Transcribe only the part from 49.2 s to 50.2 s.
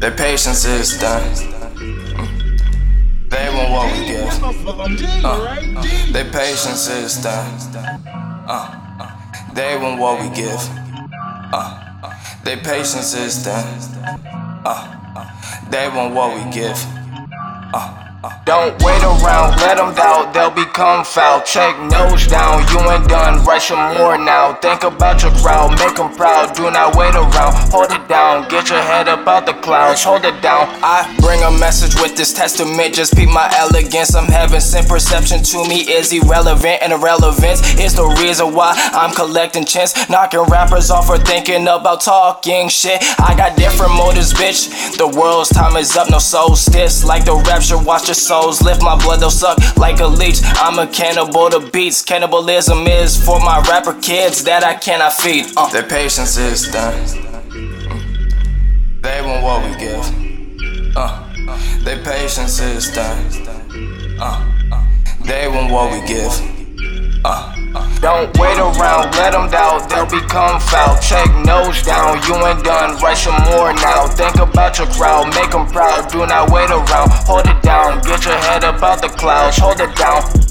they'll suck like a